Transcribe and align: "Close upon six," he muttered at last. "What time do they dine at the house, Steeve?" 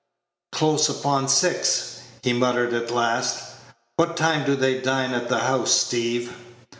"Close 0.51 0.89
upon 0.89 1.29
six," 1.29 1.99
he 2.23 2.33
muttered 2.33 2.73
at 2.73 2.89
last. 2.89 3.53
"What 3.97 4.17
time 4.17 4.47
do 4.47 4.55
they 4.55 4.81
dine 4.81 5.13
at 5.13 5.29
the 5.29 5.41
house, 5.41 5.69
Steeve?" 5.73 6.33